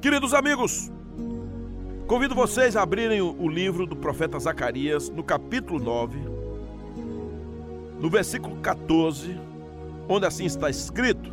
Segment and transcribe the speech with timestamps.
[0.00, 0.92] Queridos amigos,
[2.06, 6.20] convido vocês a abrirem o livro do profeta Zacarias, no capítulo 9,
[7.98, 9.36] no versículo 14,
[10.08, 11.32] onde assim está escrito: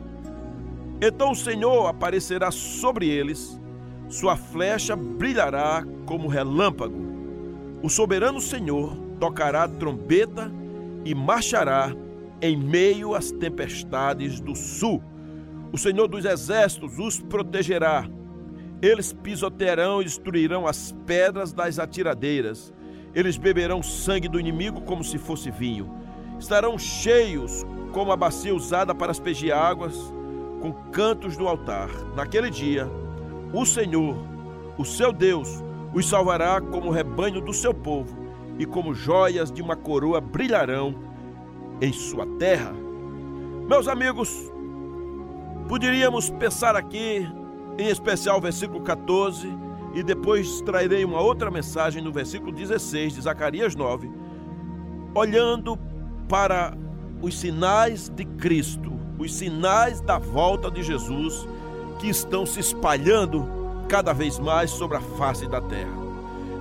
[0.99, 3.61] Então o Senhor aparecerá sobre eles,
[4.09, 7.05] sua flecha brilhará como relâmpago.
[7.83, 10.51] O soberano Senhor tocará trombeta
[11.05, 11.95] e marchará
[12.41, 15.03] em meio às tempestades do sul.
[15.71, 18.09] O Senhor dos exércitos os protegerá
[18.81, 22.73] eles pisotearão e destruirão as pedras das atiradeiras.
[23.13, 25.89] Eles beberão sangue do inimigo como se fosse vinho.
[26.37, 29.95] Estarão cheios como a bacia usada para aspergir águas,
[30.61, 31.89] com cantos do altar.
[32.15, 32.89] Naquele dia,
[33.53, 34.17] o Senhor,
[34.77, 38.25] o seu Deus, os salvará como o rebanho do seu povo,
[38.59, 40.95] e como joias de uma coroa brilharão
[41.81, 42.73] em sua terra.
[43.67, 44.51] Meus amigos,
[45.67, 47.27] poderíamos pensar aqui
[47.77, 49.47] em especial o versículo 14,
[49.93, 54.09] e depois trairei uma outra mensagem no versículo 16 de Zacarias 9,
[55.13, 55.77] olhando
[56.27, 56.77] para
[57.21, 61.47] os sinais de Cristo, os sinais da volta de Jesus
[61.99, 63.47] que estão se espalhando
[63.87, 66.05] cada vez mais sobre a face da terra.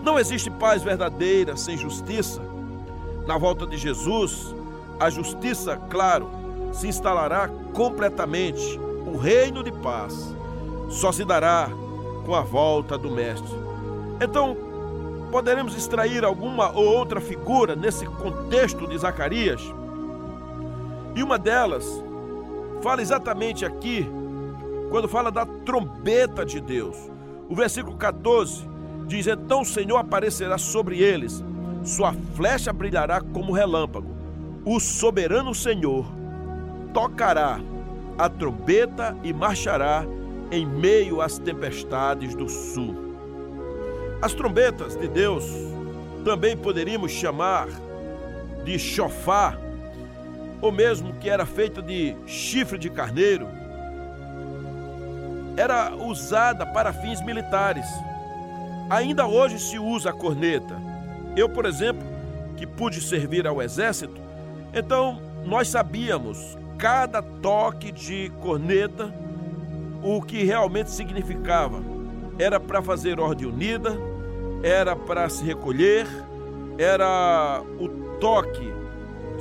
[0.05, 2.41] Não existe paz verdadeira sem justiça.
[3.27, 4.55] Na volta de Jesus,
[5.01, 6.29] a justiça, claro,
[6.73, 10.35] se instalará completamente, o reino de paz
[10.89, 11.69] só se dará
[12.25, 13.53] com a volta do Mestre.
[14.21, 14.57] Então,
[15.31, 19.61] poderemos extrair alguma ou outra figura nesse contexto de Zacarias?
[21.15, 21.85] E uma delas
[22.83, 24.09] fala exatamente aqui,
[24.91, 26.97] quando fala da trombeta de Deus.
[27.49, 28.69] O versículo 14
[29.07, 31.45] diz: Então o Senhor aparecerá sobre eles,
[31.83, 34.15] sua flecha brilhará como relâmpago.
[34.65, 36.07] O soberano Senhor
[36.93, 37.61] tocará
[38.17, 40.05] a trombeta e marchará
[40.51, 43.15] em meio às tempestades do sul.
[44.21, 45.45] As trombetas de Deus
[46.25, 47.69] também poderíamos chamar
[48.65, 49.59] de chofar,
[50.61, 53.47] ou mesmo que era feita de chifre de carneiro,
[55.57, 57.87] era usada para fins militares.
[58.91, 60.75] Ainda hoje se usa a corneta.
[61.37, 62.03] Eu, por exemplo,
[62.57, 64.21] que pude servir ao exército,
[64.73, 69.13] então nós sabíamos cada toque de corneta
[70.05, 71.83] o que realmente significava.
[72.39, 73.97] Era para fazer ordem unida,
[74.63, 76.07] era para se recolher,
[76.77, 77.89] era o
[78.21, 78.71] toque,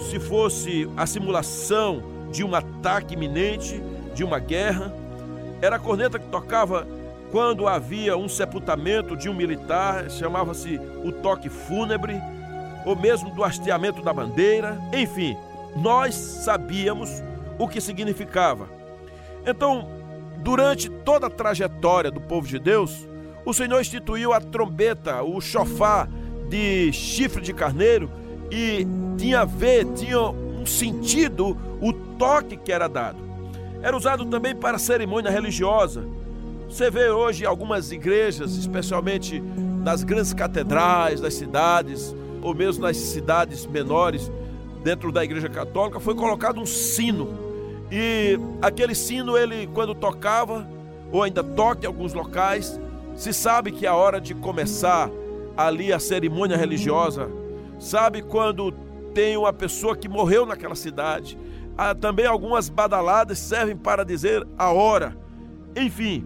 [0.09, 3.81] se fosse a simulação de um ataque iminente,
[4.15, 4.93] de uma guerra.
[5.61, 6.87] Era a corneta que tocava
[7.31, 12.15] quando havia um sepultamento de um militar, chamava-se o toque fúnebre,
[12.85, 15.35] ou mesmo do hasteamento da bandeira, enfim,
[15.75, 17.09] nós sabíamos
[17.57, 18.67] o que significava.
[19.45, 19.87] Então,
[20.43, 23.07] Durante toda a trajetória do povo de Deus,
[23.45, 26.05] o Senhor instituiu a trombeta, o chofá
[26.49, 28.11] de chifre de carneiro
[28.51, 28.85] e
[29.17, 33.19] tinha a ver, tinha um sentido o toque que era dado.
[33.81, 36.05] Era usado também para cerimônia religiosa.
[36.69, 43.65] Você vê hoje algumas igrejas, especialmente nas grandes catedrais das cidades, ou mesmo nas cidades
[43.65, 44.29] menores,
[44.83, 47.42] dentro da igreja católica, foi colocado um sino
[47.95, 50.67] e aquele sino, ele quando tocava,
[51.11, 52.81] ou ainda toca em alguns locais,
[53.15, 55.11] se sabe que é a hora de começar
[55.55, 57.29] ali a cerimônia religiosa.
[57.77, 58.71] Sabe quando
[59.13, 61.37] tem uma pessoa que morreu naquela cidade.
[61.77, 65.15] Ah, também algumas badaladas servem para dizer a hora.
[65.75, 66.25] Enfim,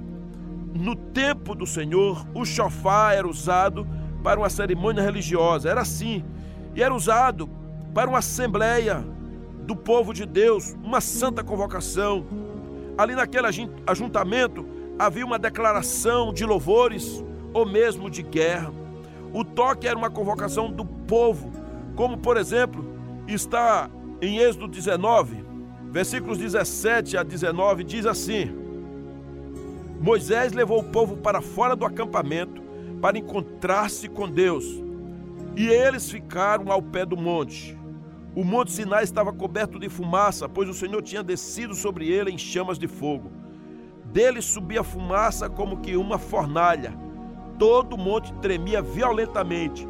[0.73, 3.85] no tempo do Senhor, o chofá era usado
[4.23, 5.69] para uma cerimônia religiosa.
[5.69, 6.23] Era assim.
[6.73, 7.50] E era usado
[7.94, 9.03] para uma assembleia
[9.67, 12.25] do povo de Deus, uma santa convocação.
[12.97, 13.45] Ali naquele
[13.85, 14.66] ajuntamento
[14.97, 17.23] havia uma declaração de louvores
[17.53, 18.72] ou mesmo de guerra.
[19.33, 21.51] O toque era uma convocação do povo,
[21.95, 22.83] como por exemplo
[23.27, 23.89] está
[24.22, 25.44] em Êxodo 19,
[25.91, 28.50] versículos 17 a 19, diz assim:
[30.00, 32.62] Moisés levou o povo para fora do acampamento
[33.01, 34.65] para encontrar-se com Deus,
[35.57, 37.76] e eles ficaram ao pé do monte.
[38.38, 42.38] O monte Sinai estava coberto de fumaça, pois o Senhor tinha descido sobre ele em
[42.38, 43.31] chamas de fogo.
[44.13, 46.94] Dele subia fumaça como que uma fornalha.
[47.57, 49.88] Todo o monte tremia violentamente,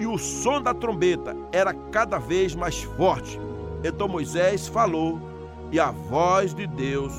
[0.00, 3.38] e o som da trombeta era cada vez mais forte.
[3.84, 5.20] Então Moisés falou,
[5.70, 7.12] e a voz de Deus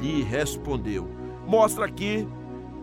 [0.00, 1.08] lhe respondeu.
[1.46, 2.26] Mostra aqui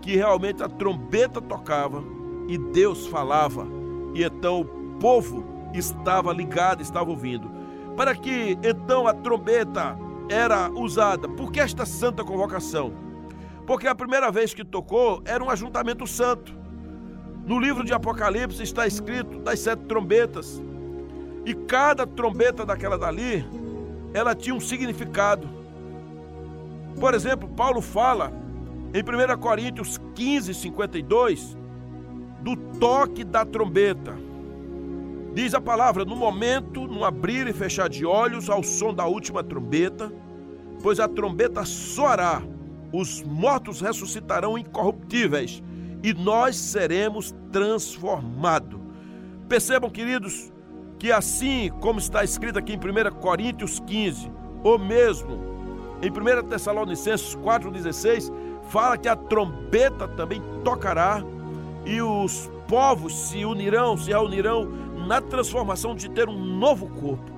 [0.02, 2.02] que realmente a trombeta tocava
[2.48, 3.68] e Deus falava,
[4.14, 7.50] e então o povo estava ligado, estava ouvindo.
[7.96, 9.98] Para que então a trombeta
[10.30, 11.28] era usada?
[11.28, 12.94] Por que esta santa convocação?
[13.66, 16.54] Porque a primeira vez que tocou era um ajuntamento santo.
[17.46, 20.62] No livro de Apocalipse está escrito das sete trombetas.
[21.46, 23.46] E cada trombeta daquela dali,
[24.14, 25.48] ela tinha um significado.
[27.00, 28.32] Por exemplo, Paulo fala
[28.94, 31.58] em 1 Coríntios 15, 52,
[32.42, 34.27] do toque da trombeta.
[35.38, 39.44] Diz a palavra: no momento, no abrir e fechar de olhos, ao som da última
[39.44, 40.12] trombeta,
[40.82, 42.42] pois a trombeta soará,
[42.92, 45.62] os mortos ressuscitarão incorruptíveis
[46.02, 48.80] e nós seremos transformados.
[49.48, 50.52] Percebam, queridos,
[50.98, 54.32] que assim como está escrito aqui em 1 Coríntios 15,
[54.64, 55.40] ou mesmo
[56.02, 58.34] em 1 Tessalonicenses 4,16,
[58.72, 61.24] fala que a trombeta também tocará
[61.86, 67.32] e os povos se unirão, se reunirão na transformação de ter um novo corpo.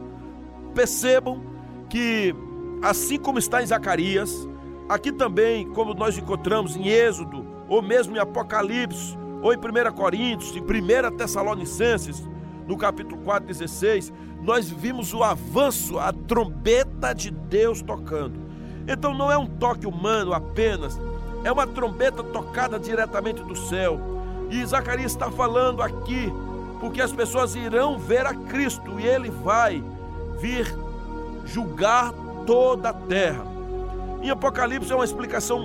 [0.74, 1.42] Percebam
[1.89, 2.36] que,
[2.81, 4.48] assim como está em Zacarias,
[4.88, 10.56] aqui também, como nós encontramos em Êxodo, ou mesmo em Apocalipse, ou em 1 Coríntios,
[10.56, 12.27] em 1 Tessalonicenses,
[12.68, 14.12] no capítulo 4, 16,
[14.42, 18.39] nós vimos o avanço, a trombeta de Deus tocando.
[18.88, 21.00] Então não é um toque humano apenas,
[21.44, 24.00] é uma trombeta tocada diretamente do céu.
[24.50, 26.31] E Zacarias está falando aqui,
[26.80, 29.84] porque as pessoas irão ver a Cristo e ele vai
[30.40, 30.74] vir
[31.46, 32.14] julgar
[32.46, 33.44] toda a terra.
[34.22, 35.62] Em Apocalipse é uma explicação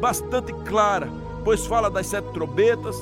[0.00, 1.08] bastante clara,
[1.44, 2.96] pois fala das sete trombetas,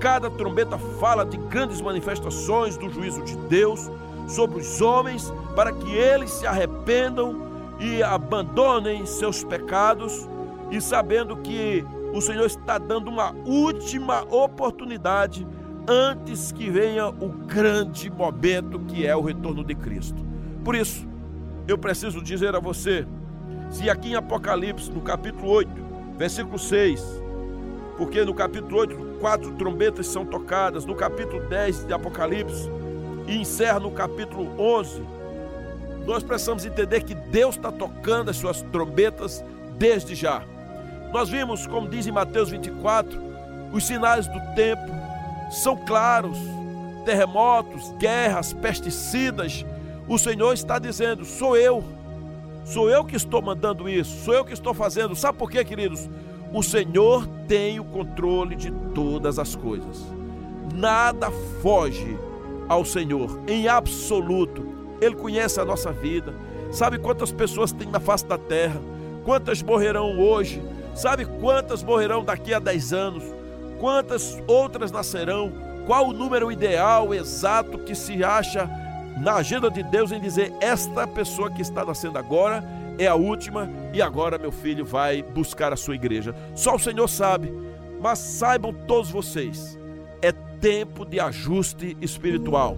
[0.00, 3.90] cada trombeta fala de grandes manifestações do juízo de Deus
[4.26, 7.48] sobre os homens, para que eles se arrependam
[7.80, 10.28] e abandonem seus pecados,
[10.70, 15.46] e sabendo que o Senhor está dando uma última oportunidade
[15.88, 20.22] antes que venha o grande momento que é o retorno de Cristo.
[20.62, 21.08] Por isso,
[21.66, 23.06] eu preciso dizer a você,
[23.70, 25.70] se aqui em Apocalipse, no capítulo 8,
[26.18, 27.02] versículo 6,
[27.96, 32.70] porque no capítulo 8, quatro trombetas são tocadas, no capítulo 10 de Apocalipse,
[33.26, 35.02] e encerra no capítulo 11,
[36.06, 39.44] nós precisamos entender que Deus está tocando as suas trombetas
[39.78, 40.42] desde já.
[41.12, 43.18] Nós vimos, como diz em Mateus 24,
[43.72, 44.97] os sinais do tempo
[45.50, 46.38] são claros:
[47.04, 49.64] terremotos, guerras, pesticidas.
[50.06, 51.84] O Senhor está dizendo: sou eu,
[52.64, 55.14] sou eu que estou mandando isso, sou eu que estou fazendo.
[55.14, 56.08] Sabe por quê, queridos?
[56.52, 60.04] O Senhor tem o controle de todas as coisas.
[60.74, 61.30] Nada
[61.62, 62.18] foge
[62.68, 64.66] ao Senhor, em absoluto.
[65.00, 66.34] Ele conhece a nossa vida,
[66.72, 68.80] sabe quantas pessoas tem na face da terra,
[69.24, 70.62] quantas morrerão hoje,
[70.94, 73.22] sabe quantas morrerão daqui a 10 anos,
[73.78, 75.52] quantas outras nascerão,
[75.86, 78.68] qual o número ideal, exato que se acha
[79.20, 82.62] na agenda de Deus em dizer: esta pessoa que está nascendo agora
[82.98, 86.34] é a última e agora meu filho vai buscar a sua igreja.
[86.54, 87.52] Só o Senhor sabe,
[88.00, 89.78] mas saibam todos vocês,
[90.20, 92.76] é tempo de ajuste espiritual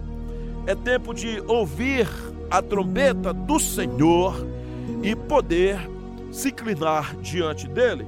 [0.67, 2.07] é tempo de ouvir
[2.49, 4.45] a trombeta do Senhor
[5.01, 5.79] e poder
[6.31, 8.05] se inclinar diante dele.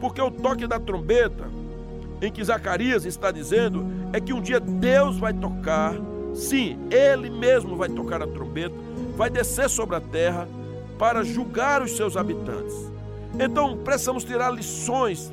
[0.00, 1.44] Porque o toque da trombeta,
[2.26, 5.94] em que Zacarias está dizendo, é que um dia Deus vai tocar,
[6.34, 8.74] sim, ele mesmo vai tocar a trombeta,
[9.16, 10.48] vai descer sobre a terra
[10.98, 12.74] para julgar os seus habitantes.
[13.38, 15.32] Então precisamos tirar lições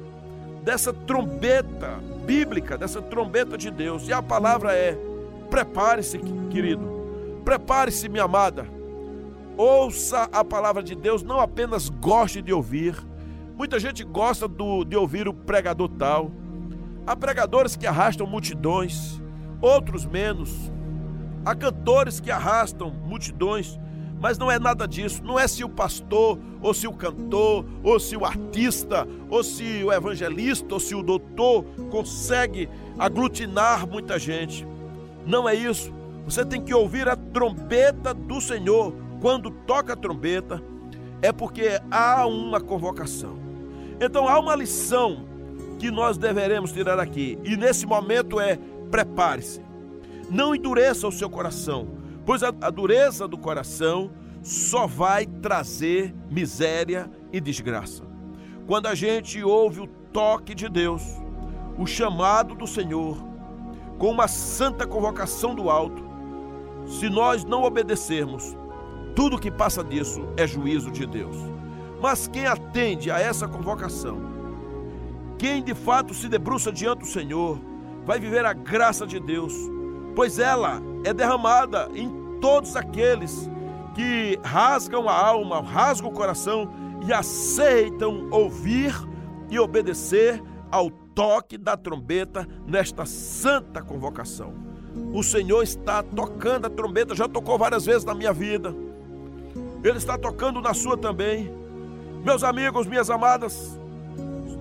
[0.64, 4.08] dessa trombeta bíblica, dessa trombeta de Deus.
[4.08, 4.98] E a palavra é
[5.54, 6.18] Prepare-se,
[6.50, 7.42] querido.
[7.46, 8.66] Prepare-se, minha amada.
[9.56, 12.96] Ouça a palavra de Deus, não apenas goste de ouvir.
[13.56, 16.32] Muita gente gosta do, de ouvir o pregador tal.
[17.06, 19.22] Há pregadores que arrastam multidões,
[19.62, 20.72] outros menos.
[21.46, 23.78] Há cantores que arrastam multidões,
[24.22, 25.22] mas não é nada disso.
[25.22, 29.84] Não é se o pastor, ou se o cantor, ou se o artista, ou se
[29.84, 34.66] o evangelista, ou se o doutor consegue aglutinar muita gente.
[35.26, 35.92] Não é isso.
[36.24, 38.94] Você tem que ouvir a trombeta do Senhor.
[39.20, 40.64] Quando toca a trombeta,
[41.22, 43.38] é porque há uma convocação.
[44.00, 45.33] Então há uma lição
[45.84, 47.38] que nós deveremos tirar aqui.
[47.44, 48.58] E nesse momento é:
[48.90, 49.62] prepare-se.
[50.30, 51.90] Não endureça o seu coração,
[52.26, 54.10] pois a, a dureza do coração
[54.42, 58.04] só vai trazer miséria e desgraça.
[58.66, 61.04] Quando a gente ouve o toque de Deus,
[61.78, 63.18] o chamado do Senhor,
[63.98, 66.02] com uma santa convocação do alto,
[66.88, 68.56] se nós não obedecermos,
[69.18, 71.36] tudo que passa disso é juízo de Deus.
[72.02, 74.33] Mas quem atende a essa convocação,
[75.44, 77.60] quem de fato se debruça diante do Senhor,
[78.06, 79.54] vai viver a graça de Deus,
[80.16, 83.52] pois ela é derramada em todos aqueles
[83.94, 86.74] que rasgam a alma, rasgam o coração
[87.06, 88.96] e aceitam ouvir
[89.50, 94.54] e obedecer ao toque da trombeta nesta santa convocação.
[95.14, 98.74] O Senhor está tocando a trombeta, já tocou várias vezes na minha vida.
[99.84, 101.54] Ele está tocando na sua também.
[102.24, 103.78] Meus amigos, minhas amadas,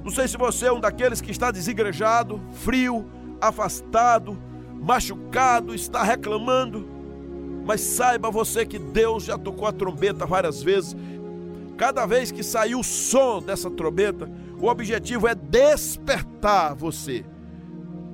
[0.04, 3.06] não sei se você é um daqueles que está desigrejado, frio,
[3.40, 4.36] afastado,
[4.80, 6.88] machucado, está reclamando,
[7.64, 10.96] mas saiba você que Deus já tocou a trombeta várias vezes.
[11.76, 14.28] Cada vez que sair o som dessa trombeta,
[14.60, 17.24] o objetivo é despertar você,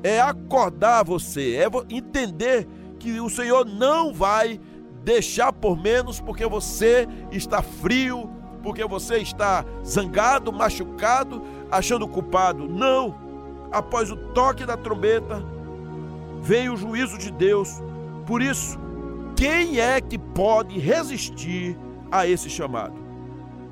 [0.03, 2.67] é acordar você, é entender
[2.99, 4.61] que o Senhor não vai
[5.05, 8.31] deixar por menos porque você está frio,
[8.63, 12.69] porque você está zangado, machucado, achando culpado.
[12.69, 13.15] Não!
[13.71, 15.43] Após o toque da trombeta,
[16.41, 17.83] vem o juízo de Deus.
[18.27, 18.79] Por isso,
[19.37, 21.77] quem é que pode resistir
[22.11, 22.95] a esse chamado?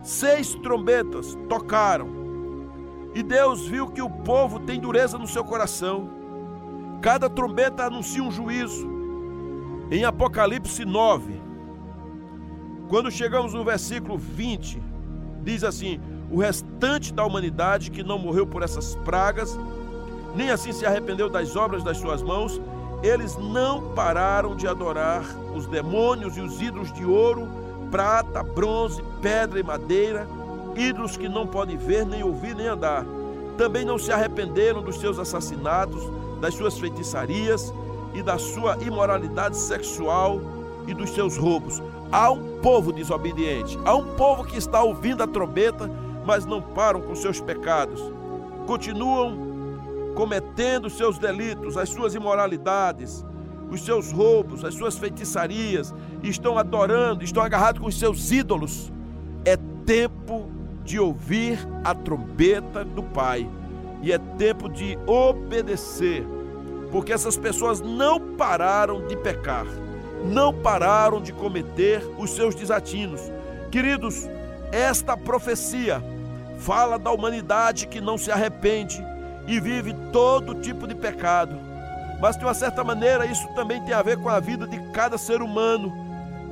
[0.03, 2.09] Seis trombetas tocaram.
[3.15, 6.11] E Deus viu que o povo tem dureza no seu coração.
[7.01, 8.87] Cada trombeta anuncia um juízo.
[9.91, 11.41] Em Apocalipse 9,
[12.89, 14.83] quando chegamos no versículo 20,
[15.43, 16.01] diz assim:
[16.31, 19.59] O restante da humanidade que não morreu por essas pragas,
[20.35, 22.61] nem assim se arrependeu das obras das suas mãos,
[23.03, 27.49] eles não pararam de adorar os demônios e os ídolos de ouro,
[27.91, 30.27] prata, bronze, pedra e madeira,
[30.75, 33.05] ídolos que não podem ver, nem ouvir, nem andar.
[33.57, 36.03] Também não se arrependeram dos seus assassinatos,
[36.41, 37.73] das suas feitiçarias
[38.13, 40.41] e da sua imoralidade sexual
[40.87, 41.83] e dos seus roubos.
[42.11, 45.91] Há um povo desobediente, há um povo que está ouvindo a trombeta,
[46.27, 48.03] mas não param com seus pecados.
[48.67, 49.47] Continuam
[50.17, 53.25] cometendo seus delitos, as suas imoralidades,
[53.71, 58.93] os seus roubos, as suas feitiçarias, estão adorando, estão agarrados com os seus ídolos.
[59.45, 60.51] É tempo
[60.85, 63.49] de ouvir a trombeta do Pai
[64.03, 66.25] e é tempo de obedecer,
[66.91, 69.67] porque essas pessoas não pararam de pecar,
[70.25, 73.21] não pararam de cometer os seus desatinos.
[73.71, 74.29] Queridos,
[74.73, 76.03] esta profecia
[76.59, 79.05] fala da humanidade que não se arrepende
[79.47, 81.57] e vive todo tipo de pecado.
[82.21, 85.19] Mas de uma certa maneira isso também tem a ver com a vida de cada
[85.19, 85.93] ser humano,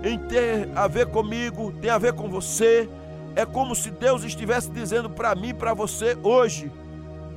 [0.02, 2.88] em ter a ver comigo, tem a ver com você.
[3.34, 6.70] É como se Deus estivesse dizendo para mim e para você hoje: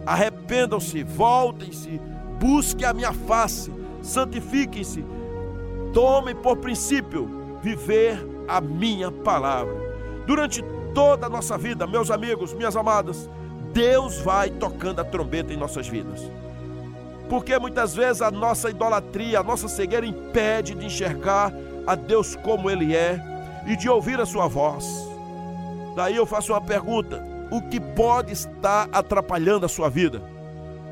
[0.05, 1.99] arrependam-se, voltem-se,
[2.39, 3.71] busquem a minha face,
[4.01, 5.03] santifiquem-se,
[5.93, 9.75] tomem por princípio viver a minha palavra.
[10.27, 10.61] Durante
[10.97, 13.29] toda a nossa vida, meus amigos, minhas amadas,
[13.71, 16.19] Deus vai tocando a trombeta em nossas vidas.
[17.29, 21.53] Porque muitas vezes a nossa idolatria, a nossa cegueira impede de enxergar
[21.85, 23.21] a Deus como Ele é
[23.67, 24.87] e de ouvir a Sua voz.
[25.95, 30.19] Daí eu faço uma pergunta: o que pode estar atrapalhando a sua vida?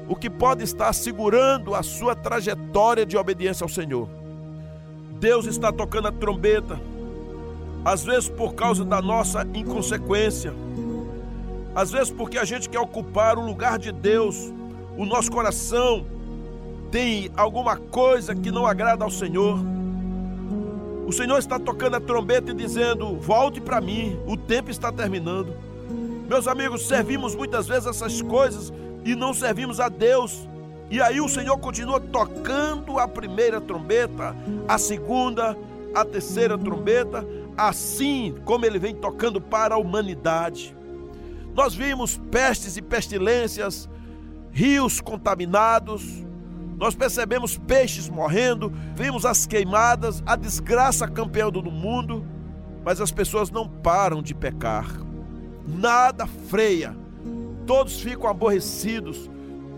[0.07, 4.07] O que pode estar segurando a sua trajetória de obediência ao Senhor?
[5.19, 6.79] Deus está tocando a trombeta,
[7.85, 10.51] às vezes por causa da nossa inconsequência
[11.75, 14.53] às vezes, porque a gente quer ocupar o lugar de Deus,
[14.97, 16.05] o nosso coração
[16.89, 19.59] tem alguma coisa que não agrada ao Senhor.
[21.05, 25.53] O Senhor está tocando a trombeta e dizendo: Volte para mim, o tempo está terminando.
[26.29, 28.71] Meus amigos, servimos muitas vezes essas coisas
[29.03, 30.47] e não servimos a Deus.
[30.89, 34.33] E aí o Senhor continua tocando a primeira trombeta,
[34.65, 35.57] a segunda,
[35.93, 40.75] a terceira trombeta, assim como ele vem tocando para a humanidade.
[41.53, 43.89] Nós vimos pestes e pestilências,
[44.51, 46.25] rios contaminados,
[46.77, 52.25] nós percebemos peixes morrendo, vimos as queimadas, a desgraça campeando no mundo,
[52.83, 54.85] mas as pessoas não param de pecar.
[55.65, 56.95] Nada freia.
[57.65, 59.29] Todos ficam aborrecidos.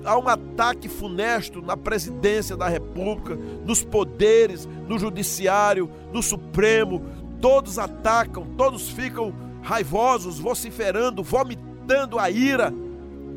[0.03, 7.05] Há um ataque funesto na presidência da República, nos poderes, no judiciário, no Supremo.
[7.41, 12.73] Todos atacam, todos ficam raivosos, vociferando, vomitando a ira,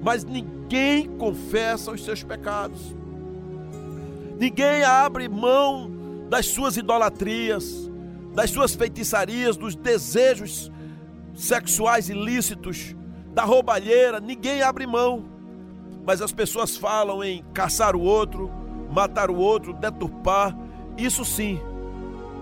[0.02, 2.94] mas ninguém confessa os seus pecados.
[4.38, 5.90] Ninguém abre mão
[6.30, 7.90] das suas idolatrias,
[8.34, 10.70] das suas feitiçarias, dos desejos
[11.34, 12.94] sexuais ilícitos,
[13.34, 15.24] da roubalheira, ninguém abre mão.
[16.06, 18.50] Mas as pessoas falam em caçar o outro,
[18.90, 20.56] matar o outro, deturpar,
[20.96, 21.60] isso sim,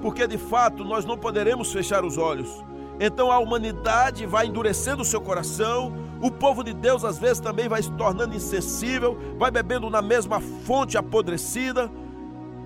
[0.01, 2.65] porque de fato nós não poderemos fechar os olhos
[3.01, 7.69] então a humanidade vai endurecendo o seu coração, o povo de Deus às vezes também
[7.69, 11.91] vai se tornando insensível, vai bebendo na mesma fonte apodrecida,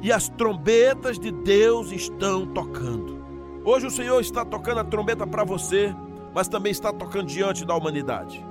[0.01, 3.23] e as trombetas de Deus estão tocando.
[3.65, 5.95] Hoje o Senhor está tocando a trombeta para você,
[6.35, 8.45] mas também está tocando diante da humanidade.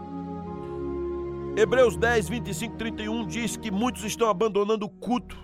[1.57, 5.38] Hebreus 10, 25, 31 diz que muitos estão abandonando o culto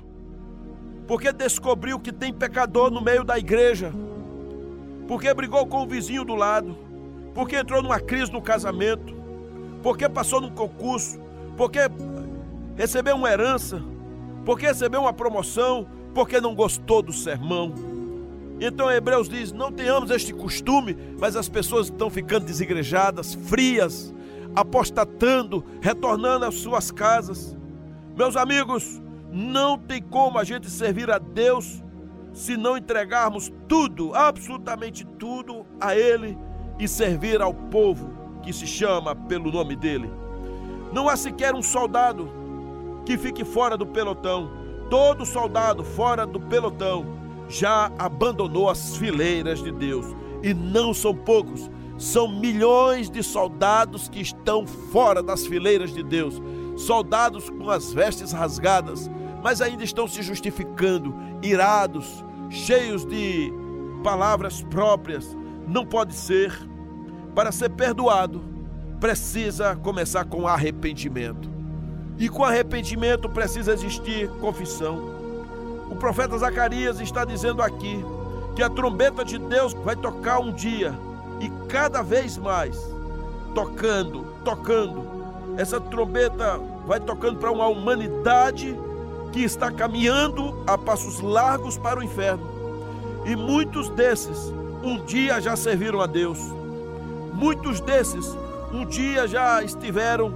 [1.08, 3.94] porque descobriu que tem pecador no meio da igreja,
[5.08, 6.78] porque brigou com o vizinho do lado,
[7.34, 9.16] porque entrou numa crise no casamento,
[9.82, 11.20] porque passou num concurso,
[11.56, 11.80] porque
[12.76, 13.82] recebeu uma herança,
[14.46, 17.74] porque recebeu uma promoção, porque não gostou do sermão.
[18.60, 24.14] Então Hebreus diz: não tenhamos este costume, mas as pessoas estão ficando desigrejadas, frias,
[24.56, 27.56] apostatando, retornando às suas casas.
[28.16, 29.00] Meus amigos,
[29.38, 31.84] não tem como a gente servir a Deus
[32.34, 36.36] se não entregarmos tudo, absolutamente tudo a Ele
[36.80, 38.10] e servir ao povo
[38.42, 40.10] que se chama pelo nome dele.
[40.92, 42.32] Não há sequer um soldado
[43.06, 44.50] que fique fora do pelotão.
[44.90, 47.06] Todo soldado fora do pelotão
[47.48, 50.06] já abandonou as fileiras de Deus.
[50.42, 56.42] E não são poucos, são milhões de soldados que estão fora das fileiras de Deus.
[56.76, 59.10] Soldados com as vestes rasgadas,
[59.44, 63.52] mas ainda estão se justificando, irados, cheios de
[64.04, 65.36] palavras próprias.
[65.68, 66.54] Não pode ser.
[67.36, 68.44] Para ser perdoado,
[69.00, 71.50] precisa começar com arrependimento.
[72.18, 75.16] E com arrependimento precisa existir confissão.
[75.90, 78.04] O profeta Zacarias está dizendo aqui
[78.56, 80.98] que a trombeta de Deus vai tocar um dia
[81.40, 82.76] e cada vez mais,
[83.54, 85.08] tocando, tocando.
[85.58, 88.76] Essa trombeta vai tocando para uma humanidade
[89.38, 92.44] que está caminhando a passos largos para o inferno.
[93.24, 94.52] E muitos desses
[94.84, 96.40] um dia já serviram a Deus.
[97.36, 98.36] Muitos desses
[98.74, 100.34] um dia já estiveram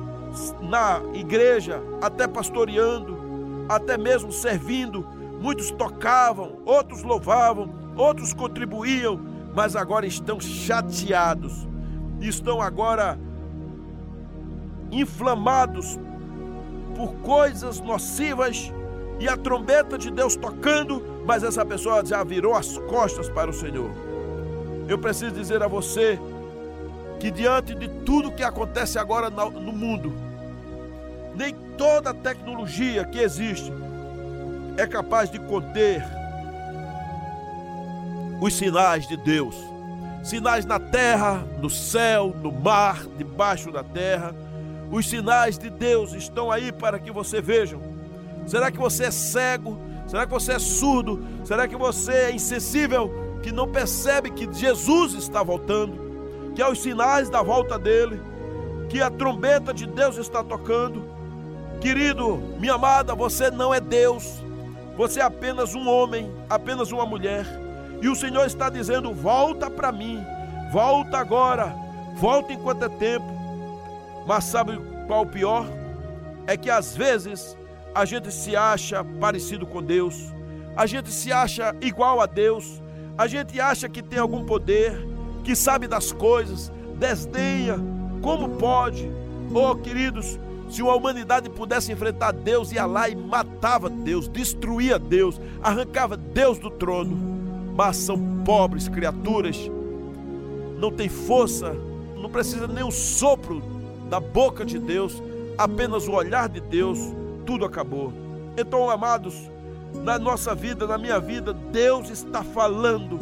[0.61, 5.03] na igreja, até pastoreando, até mesmo servindo.
[5.41, 9.19] Muitos tocavam, outros louvavam, outros contribuíam,
[9.55, 11.67] mas agora estão chateados,
[12.19, 13.17] estão agora
[14.91, 15.99] inflamados
[16.95, 18.71] por coisas nocivas
[19.21, 23.53] e a trombeta de Deus tocando, mas essa pessoa já virou as costas para o
[23.53, 23.91] Senhor.
[24.87, 26.19] Eu preciso dizer a você
[27.19, 30.11] que diante de tudo que acontece agora no mundo,
[31.35, 33.71] nem toda a tecnologia que existe
[34.75, 36.03] é capaz de conter
[38.41, 39.55] os sinais de Deus.
[40.23, 44.33] Sinais na terra, no céu, no mar, debaixo da terra.
[44.91, 47.90] Os sinais de Deus estão aí para que você vejam.
[48.45, 49.77] Será que você é cego?
[50.07, 51.25] Será que você é surdo?
[51.43, 56.53] Será que você é insensível que não percebe que Jesus está voltando?
[56.55, 58.21] Que há os sinais da volta dele?
[58.89, 61.03] Que a trombeta de Deus está tocando?
[61.79, 64.43] Querido, minha amada, você não é Deus.
[64.97, 67.45] Você é apenas um homem, apenas uma mulher.
[68.01, 70.23] E o Senhor está dizendo: volta para mim,
[70.71, 71.73] volta agora,
[72.15, 73.25] volta enquanto é tempo.
[74.27, 75.65] Mas sabe qual o pior?
[76.45, 77.57] É que às vezes
[77.93, 80.33] a gente se acha parecido com Deus,
[80.75, 82.81] a gente se acha igual a Deus,
[83.17, 85.07] a gente acha que tem algum poder,
[85.43, 87.77] que sabe das coisas, desdenha,
[88.21, 89.11] como pode?
[89.53, 95.39] Oh, queridos, se uma humanidade pudesse enfrentar Deus, ia lá e matava Deus, destruía Deus,
[95.61, 97.29] arrancava Deus do trono.
[97.75, 99.57] Mas são pobres criaturas,
[100.77, 101.75] não tem força,
[102.15, 103.61] não precisa nem um sopro
[104.09, 105.21] da boca de Deus,
[105.57, 106.99] apenas o olhar de Deus
[107.45, 108.13] tudo acabou.
[108.57, 109.49] Então, amados,
[110.03, 113.19] na nossa vida, na minha vida, Deus está falando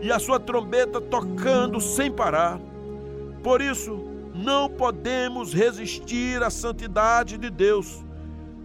[0.00, 2.58] e a sua trombeta tocando sem parar.
[3.42, 8.04] Por isso, não podemos resistir à santidade de Deus.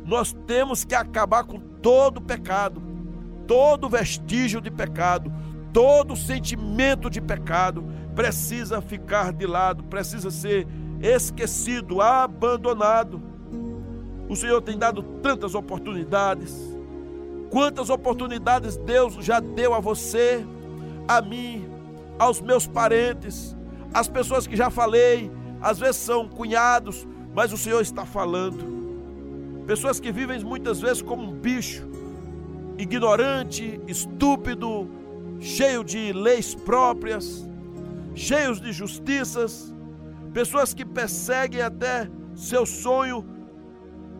[0.05, 2.81] Nós temos que acabar com todo pecado,
[3.47, 5.31] todo vestígio de pecado,
[5.73, 7.83] todo sentimento de pecado
[8.15, 10.67] precisa ficar de lado, precisa ser
[11.01, 13.21] esquecido, abandonado.
[14.27, 16.55] O Senhor tem dado tantas oportunidades.
[17.49, 20.45] Quantas oportunidades Deus já deu a você,
[21.07, 21.65] a mim,
[22.17, 23.55] aos meus parentes,
[23.93, 29.63] as pessoas que já falei, às vezes são cunhados, mas o Senhor está falando.
[29.67, 31.87] Pessoas que vivem muitas vezes como um bicho,
[32.77, 34.89] ignorante, estúpido,
[35.39, 37.47] cheio de leis próprias,
[38.13, 39.73] cheios de justiças,
[40.33, 43.25] pessoas que perseguem até seu sonho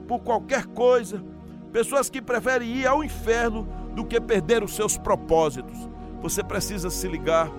[0.08, 1.24] por qualquer coisa,
[1.72, 5.90] pessoas que preferem ir ao inferno do que perder os seus propósitos.
[6.22, 7.50] Você precisa se ligar,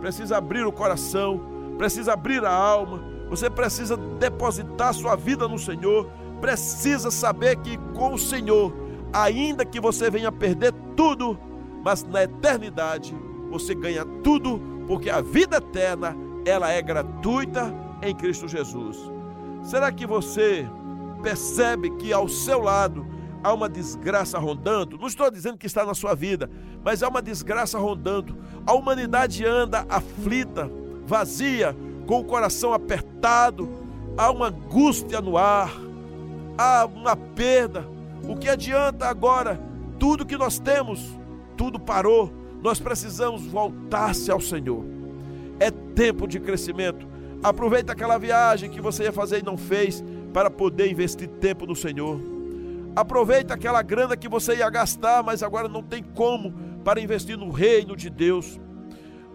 [0.00, 1.40] precisa abrir o coração,
[1.78, 6.08] precisa abrir a alma, você precisa depositar sua vida no Senhor,
[6.40, 8.72] precisa saber que com o Senhor,
[9.12, 11.38] ainda que você venha perder tudo,
[11.84, 13.16] mas na eternidade
[13.50, 18.96] você ganha tudo, porque a vida eterna, ela é gratuita em Cristo Jesus.
[19.62, 20.68] Será que você
[21.26, 23.04] percebe que ao seu lado
[23.42, 26.48] há uma desgraça rondando, não estou dizendo que está na sua vida,
[26.84, 28.36] mas há uma desgraça rondando.
[28.64, 30.70] A humanidade anda aflita,
[31.04, 33.68] vazia, com o coração apertado,
[34.16, 35.72] há uma angústia no ar,
[36.56, 37.84] há uma perda.
[38.22, 39.60] O que adianta agora?
[39.98, 41.12] Tudo que nós temos,
[41.56, 42.32] tudo parou.
[42.62, 44.84] Nós precisamos voltar-se ao Senhor.
[45.58, 47.04] É tempo de crescimento.
[47.42, 51.76] Aproveita aquela viagem que você ia fazer e não fez para poder investir tempo no
[51.76, 52.20] Senhor.
[52.94, 57.50] Aproveita aquela grana que você ia gastar, mas agora não tem como para investir no
[57.50, 58.58] reino de Deus.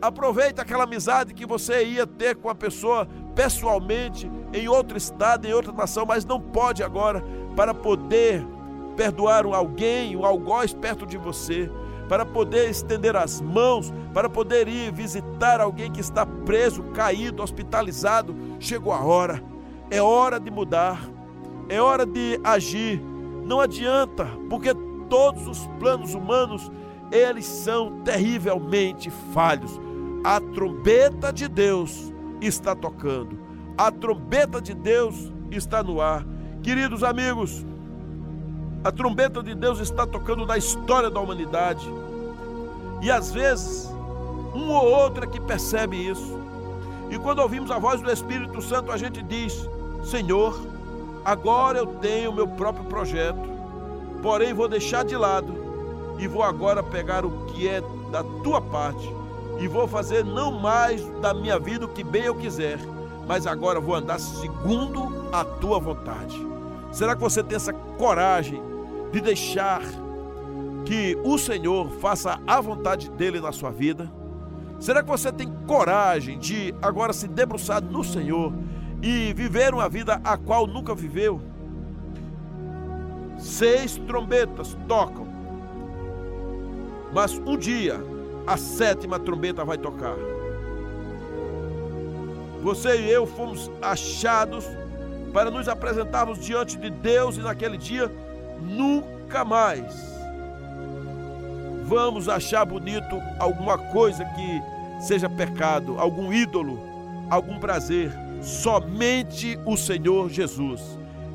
[0.01, 5.53] Aproveita aquela amizade que você ia ter com a pessoa pessoalmente em outro estado, em
[5.53, 7.23] outra nação, mas não pode agora
[7.55, 8.43] para poder
[8.95, 11.69] perdoar alguém, um algoz perto de você,
[12.09, 18.35] para poder estender as mãos, para poder ir visitar alguém que está preso, caído, hospitalizado.
[18.59, 19.50] Chegou a hora.
[19.91, 20.99] É hora de mudar.
[21.69, 23.11] É hora de agir
[23.43, 24.73] não adianta, porque
[25.09, 26.71] todos os planos humanos,
[27.11, 29.79] eles são terrivelmente falhos.
[30.23, 33.37] A trombeta de Deus está tocando.
[33.77, 36.25] A trombeta de Deus está no ar.
[36.63, 37.65] Queridos amigos,
[38.83, 41.85] a trombeta de Deus está tocando na história da humanidade.
[43.01, 43.91] E às vezes,
[44.53, 46.39] um ou outro é que percebe isso.
[47.09, 49.67] E quando ouvimos a voz do Espírito Santo, a gente diz:
[50.03, 50.71] Senhor,
[51.23, 53.47] Agora eu tenho meu próprio projeto,
[54.23, 55.53] porém vou deixar de lado
[56.17, 59.07] e vou agora pegar o que é da tua parte
[59.59, 62.79] e vou fazer não mais da minha vida o que bem eu quiser,
[63.27, 66.35] mas agora vou andar segundo a tua vontade.
[66.91, 68.61] Será que você tem essa coragem
[69.11, 69.81] de deixar
[70.85, 74.11] que o Senhor faça a vontade dele na sua vida?
[74.79, 78.51] Será que você tem coragem de agora se debruçar no Senhor
[79.01, 81.41] e viver uma vida a qual nunca viveu.
[83.37, 85.27] Seis trombetas tocam,
[87.11, 87.99] mas um dia
[88.45, 90.15] a sétima trombeta vai tocar.
[92.61, 94.65] Você e eu fomos achados
[95.33, 98.11] para nos apresentarmos diante de Deus e naquele dia
[98.61, 100.11] nunca mais
[101.91, 106.79] vamos achar bonito alguma coisa que seja pecado, algum ídolo,
[107.29, 108.13] algum prazer.
[108.41, 110.81] Somente o Senhor Jesus.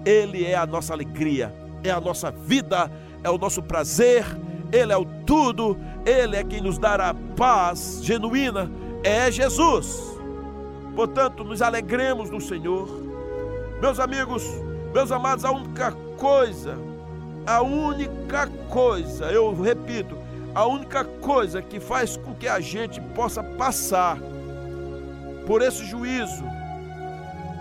[0.04, 2.90] Ele é a nossa alegria, é a nossa vida,
[3.22, 4.24] é o nosso prazer,
[4.72, 8.70] Ele é o tudo, Ele é quem nos dará paz genuína,
[9.02, 10.16] é Jesus.
[10.94, 12.88] Portanto, nos alegremos no Senhor.
[13.80, 14.44] Meus amigos,
[14.92, 16.76] meus amados, a única coisa,
[17.46, 20.16] a única coisa, eu repito,
[20.54, 24.18] a única coisa que faz com que a gente possa passar
[25.46, 26.55] por esse juízo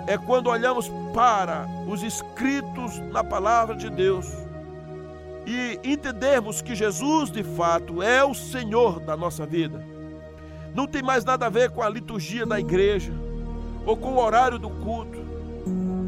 [0.08, 4.28] é quando olhamos para os escritos na palavra de Deus
[5.46, 9.84] e entendermos que Jesus de fato é o Senhor da nossa vida.
[10.74, 13.14] Não tem mais nada a ver com a liturgia da igreja
[13.86, 15.20] ou com o horário do culto,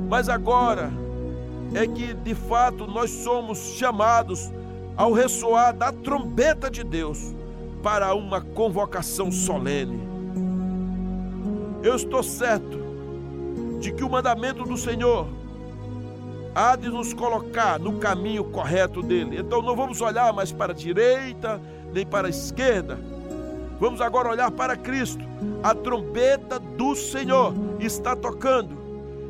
[0.10, 0.92] mas agora
[1.74, 4.52] é que de fato nós somos chamados
[4.96, 7.36] ao ressoar da trombeta de Deus
[7.84, 10.02] para uma convocação solene.
[11.84, 12.77] Eu estou certo
[13.80, 15.28] de que o mandamento do Senhor
[16.54, 19.38] há de nos colocar no caminho correto dele.
[19.40, 21.62] Então não vamos olhar mais para a direita
[21.94, 22.98] nem para a esquerda.
[23.80, 25.24] Vamos agora olhar para Cristo.
[25.62, 28.76] A trombeta do Senhor está tocando.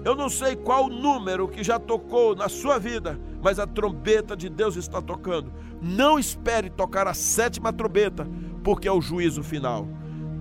[0.05, 4.37] Eu não sei qual o número que já tocou na sua vida, mas a trombeta
[4.37, 5.51] de Deus está tocando.
[5.81, 8.25] Não espere tocar a sétima trombeta,
[8.63, 9.85] porque é o juízo final.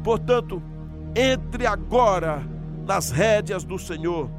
[0.04, 0.62] Portanto,
[1.16, 2.46] entre agora
[2.86, 4.30] nas rédeas do Senhor.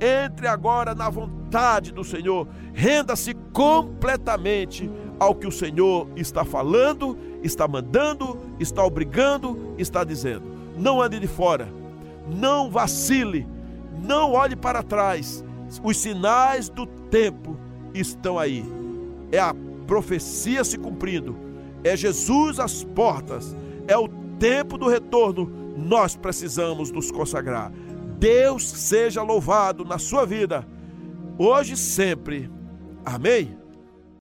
[0.00, 2.48] Entre agora na vontade do Senhor.
[2.74, 10.42] Renda-se completamente ao que o Senhor está falando, está mandando, está obrigando, está dizendo.
[10.76, 11.68] Não ande de fora.
[12.28, 13.46] Não vacile.
[14.02, 15.44] Não olhe para trás.
[15.82, 17.56] Os sinais do tempo
[17.94, 18.64] estão aí.
[19.30, 19.54] É a
[19.86, 21.36] profecia se cumprindo.
[21.84, 23.56] É Jesus às portas.
[23.86, 24.08] É o
[24.40, 25.50] tempo do retorno.
[25.76, 27.72] Nós precisamos nos consagrar.
[28.22, 30.64] Deus seja louvado na sua vida,
[31.36, 32.48] hoje e sempre.
[33.04, 33.58] Amém?